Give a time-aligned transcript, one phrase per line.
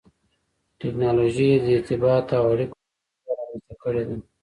[0.81, 4.15] ټکنالوجي د ارتباط او اړیکو اسانتیا رامنځته کړې ده.